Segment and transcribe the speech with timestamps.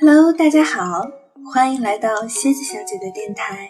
[0.00, 1.06] Hello，大家好，
[1.52, 3.68] 欢迎来到蝎子小姐的电台。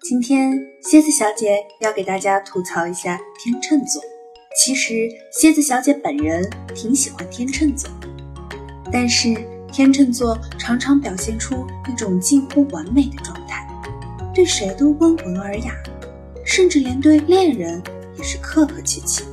[0.00, 4.00] 今天蝎子小姐要给大家吐槽一下天秤座。
[4.56, 7.90] 其实蝎子小姐本人挺喜欢天秤座，
[8.92, 9.34] 但是
[9.72, 13.66] 天秤座常常表现出一种近乎完美的状态，
[14.32, 15.74] 对谁都温文尔雅，
[16.46, 17.82] 甚至连对恋人
[18.16, 19.24] 也是客客气气。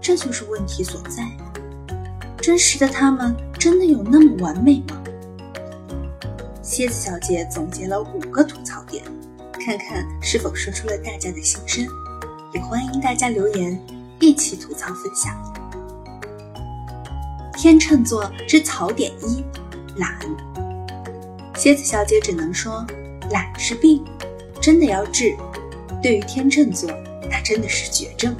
[0.00, 1.22] 这就是问题所在。
[2.40, 5.00] 真实的他们真的有那么完美吗？
[6.72, 9.04] 蝎子小姐总结了五个吐槽点，
[9.60, 11.86] 看看是否说出了大家的心声。
[12.54, 13.78] 也欢迎大家留言，
[14.18, 15.36] 一起吐槽分享。
[17.58, 19.44] 天秤座之槽点一：
[19.98, 20.18] 懒。
[21.54, 22.86] 蝎子小姐只能说，
[23.30, 24.02] 懒是病，
[24.58, 25.36] 真的要治。
[26.02, 26.90] 对于天秤座，
[27.30, 28.34] 那真的是绝症。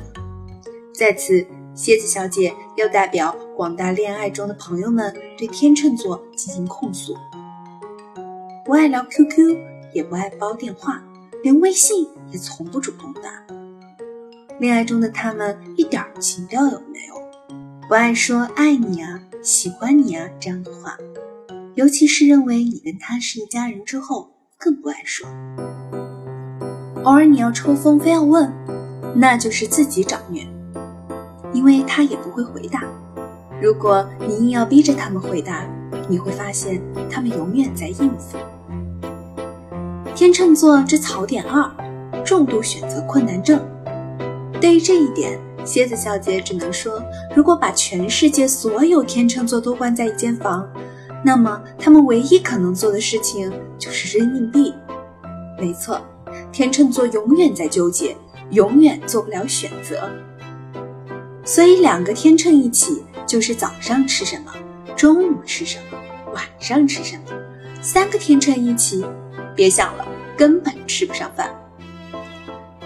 [0.94, 1.46] 在此。
[1.74, 7.16] 蝎子小姐要代表广大恋爱中的朋友们对天秤座进行控诉：
[8.72, 9.58] 不爱聊 QQ，
[9.92, 11.04] 也不爱煲电话，
[11.42, 13.20] 连微信也从不主动打。
[14.58, 17.14] 恋爱中的他们一点情调也没有，
[17.86, 20.96] 不爱说爱你啊、喜欢你啊这样的话，
[21.74, 25.28] 尤其是认为你跟他是一家人之后，更不爱说。
[27.04, 28.50] 偶尔你要抽风，非要问，
[29.14, 30.46] 那就是自己找虐。
[31.52, 32.84] 因为他也不会回答。
[33.60, 35.62] 如果你硬要逼着他们回答，
[36.08, 38.38] 你会发现他们永远在应付。
[40.14, 41.68] 天秤座之槽点二：
[42.22, 43.58] 重度选择困难症。
[44.60, 47.02] 对于这一点，蝎子小姐只能说，
[47.34, 50.68] 如果把全世界所有天秤座都关在一间房，
[51.24, 54.74] 那么他们唯一可能做的事情就是扔硬币。
[55.58, 55.98] 没错，
[56.52, 58.14] 天秤座永远在纠结，
[58.50, 60.10] 永远做不了选择。
[61.42, 64.52] 所以两个天秤一起就是早上吃什么，
[64.94, 65.98] 中午吃什么，
[66.34, 67.41] 晚上吃什么。
[67.84, 69.04] 三个天秤一起，
[69.56, 70.06] 别想了，
[70.36, 71.52] 根本吃不上饭。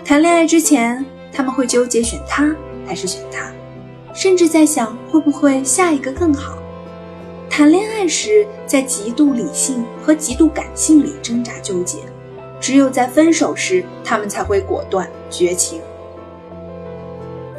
[0.03, 3.53] 谈恋爱之前，他们会纠结选他还是选他，
[4.15, 6.57] 甚至在想会不会下一个更好。
[7.51, 11.99] 谈恋爱时，在极度理性和极度感性里挣扎纠结，
[12.59, 15.79] 只有在分手时，他们才会果断绝情。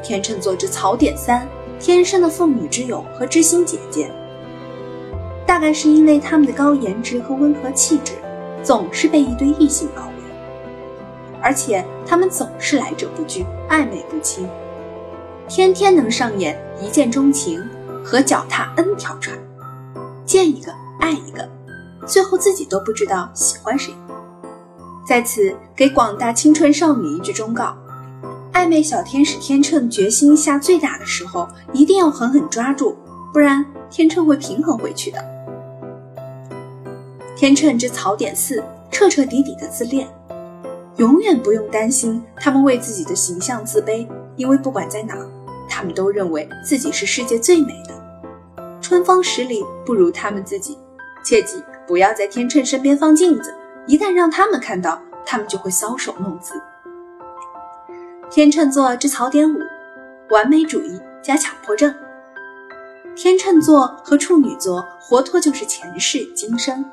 [0.01, 1.47] 天秤座之槽点三：
[1.79, 4.09] 天生的凤女之友和知心姐姐。
[5.47, 8.13] 大概是因为他们的高颜值和温和气质，
[8.61, 10.23] 总是被一堆异性包围，
[11.41, 14.47] 而且他们总是来者不拒，暧昧不清，
[15.47, 17.63] 天天能上演一见钟情
[18.03, 19.35] 和脚踏 N 条船，
[20.25, 21.49] 见一个爱一个，
[22.05, 23.93] 最后自己都不知道喜欢谁。
[25.07, 27.73] 在此给广大青春少女一句忠告。
[28.51, 32.97] 暧昧小天使天秤决心下最大的时候，一定要狠狠抓住，
[33.31, 35.36] 不然天秤会平衡回去的。
[37.37, 40.07] 天秤之槽点四：彻彻底底的自恋，
[40.95, 45.15] 永远不用担心他们为自己的形象自卑，因为不管在哪，
[45.69, 48.57] 他们都认为自己是世界最美的。
[48.81, 50.79] 春风十里不如他们自己，
[51.23, 53.53] 切记不要在天秤身边放镜子，
[53.85, 56.55] 一旦让他们看到，他们就会搔首弄姿。
[58.31, 59.59] 天秤座之槽点五：
[60.31, 61.93] 完美主义加强迫症。
[63.15, 66.83] 天秤座和处女座活脱就是前世今生，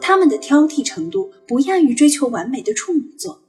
[0.00, 3.42] 他们的挑剔程度不亚于追求完美的处女座。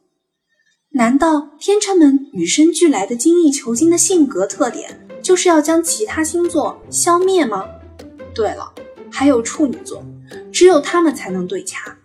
[0.91, 7.65] 难道天秤们与生俱来的精益求精的性格特点，就是要将其他星座消灭吗？
[8.33, 8.73] 对了，
[9.11, 10.03] 还有处女座，
[10.51, 11.95] 只有他们才能对掐。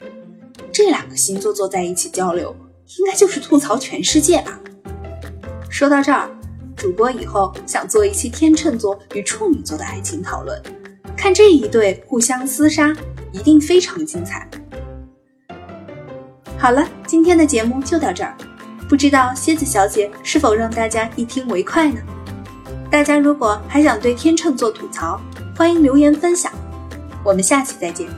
[0.72, 2.54] 这两个星座坐在一起交流，
[2.98, 4.60] 应该就是吐槽全世界吧。
[5.70, 6.28] 说到这儿，
[6.76, 10.60] 主播以后想做一期天秤座与处女座的爱情讨论，
[11.22, 12.92] 看这一对互相厮杀，
[13.30, 14.44] 一定非常精彩。
[16.58, 18.36] 好了，今天的节目就到这儿，
[18.88, 22.00] 不知道蝎子小姐是否让大家一听为快呢？
[22.90, 25.20] 大家如果还想对天秤座吐槽，
[25.56, 26.50] 欢迎留言分享，
[27.24, 28.08] 我们下期再见。